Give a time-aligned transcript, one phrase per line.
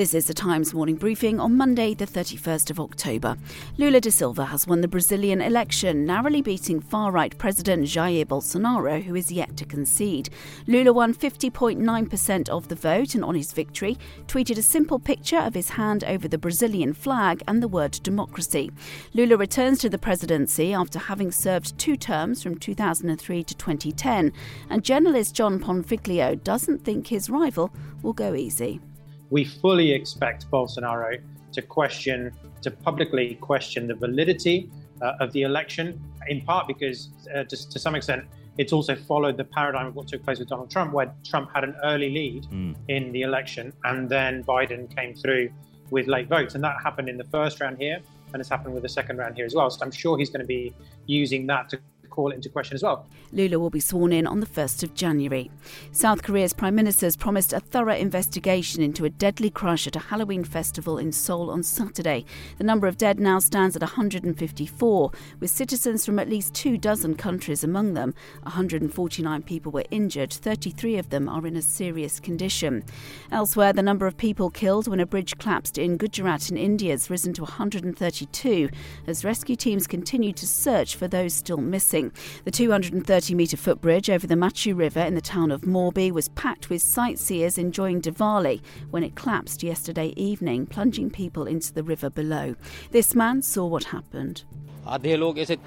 [0.00, 3.36] This is the Times morning briefing on Monday, the 31st of October.
[3.76, 9.02] Lula da Silva has won the Brazilian election, narrowly beating far right President Jair Bolsonaro,
[9.02, 10.30] who is yet to concede.
[10.66, 15.52] Lula won 50.9% of the vote and, on his victory, tweeted a simple picture of
[15.52, 18.70] his hand over the Brazilian flag and the word democracy.
[19.12, 24.32] Lula returns to the presidency after having served two terms from 2003 to 2010,
[24.70, 27.70] and journalist John Bonfiglio doesn't think his rival
[28.02, 28.80] will go easy
[29.30, 31.20] we fully expect Bolsonaro
[31.52, 37.44] to question, to publicly question the validity uh, of the election, in part because, uh,
[37.44, 38.24] to, to, some extent,
[38.58, 41.64] it's also followed the paradigm of what took place with Donald Trump, where Trump had
[41.64, 42.76] an early lead mm.
[42.88, 45.50] in the election, and then Biden came through
[45.90, 46.54] with late votes.
[46.54, 48.00] And that happened in the first round here,
[48.32, 49.70] and it's happened with the second round here as well.
[49.70, 50.74] So I'm sure he's going to be
[51.06, 53.06] using that to call into question as well.
[53.32, 55.50] Lula will be sworn in on the 1st of January.
[55.92, 60.00] South Korea's prime minister has promised a thorough investigation into a deadly crash at a
[60.00, 62.24] Halloween festival in Seoul on Saturday.
[62.58, 67.14] The number of dead now stands at 154, with citizens from at least two dozen
[67.14, 68.14] countries among them.
[68.42, 72.84] 149 people were injured, 33 of them are in a serious condition.
[73.30, 77.10] Elsewhere, the number of people killed when a bridge collapsed in Gujarat in India has
[77.10, 78.68] risen to 132
[79.06, 81.99] as rescue teams continue to search for those still missing.
[82.44, 86.70] The 230 metre footbridge over the Machu River in the town of Morbi was packed
[86.70, 88.60] with sightseers enjoying Diwali
[88.90, 92.56] when it collapsed yesterday evening, plunging people into the river below.
[92.90, 94.44] This man saw what happened.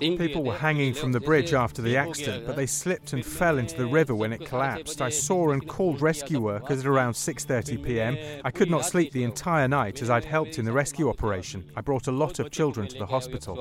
[0.01, 3.77] People were hanging from the bridge after the accident, but they slipped and fell into
[3.77, 5.01] the river when it collapsed.
[5.01, 8.17] I saw and called rescue workers at around 6:30 p.m.
[8.43, 11.63] I could not sleep the entire night as I'd helped in the rescue operation.
[11.75, 13.55] I brought a lot of children to the hospital.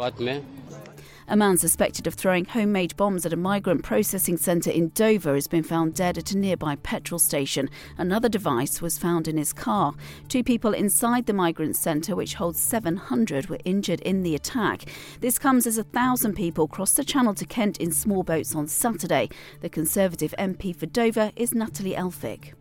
[1.29, 5.47] A man suspected of throwing homemade bombs at a migrant processing centre in Dover has
[5.47, 7.71] been found dead at a nearby petrol station.
[7.97, 9.95] Another device was found in his car.
[10.29, 14.85] Two people inside the migrant centre, which holds 700, were injured in the attack.
[15.21, 18.67] This comes as a thousand people crossed the channel to Kent in small boats on
[18.67, 19.29] Saturday.
[19.61, 22.55] The Conservative MP for Dover is Natalie Elphicke.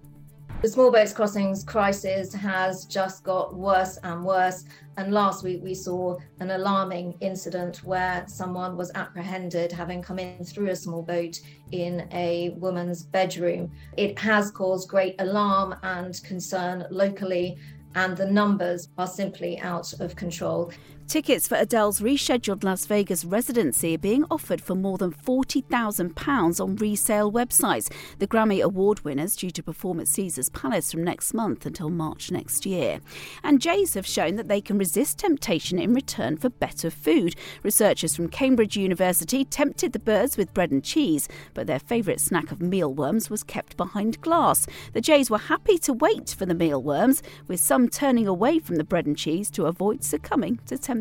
[0.62, 4.64] The small boats crossings crisis has just got worse and worse.
[4.96, 10.46] And last week we saw an alarming incident where someone was apprehended having come in
[10.46, 11.40] through a small boat
[11.72, 13.72] in a woman's bedroom.
[13.98, 17.58] It has caused great alarm and concern locally,
[17.96, 20.72] and the numbers are simply out of control.
[21.12, 26.76] Tickets for Adele's rescheduled Las Vegas residency are being offered for more than £40,000 on
[26.78, 27.92] resale websites.
[28.20, 32.32] The Grammy Award winners due to perform at Caesars Palace from next month until March
[32.32, 33.02] next year.
[33.44, 37.36] And Jays have shown that they can resist temptation in return for better food.
[37.62, 42.54] Researchers from Cambridge University tempted the birds with bread and cheese, but their favourite snack
[42.54, 44.66] of mealworms was kept behind glass.
[44.94, 48.86] The Jays were happy to wait for the mealworms, with some turning away from the
[48.86, 51.01] bread and cheese to avoid succumbing to temptation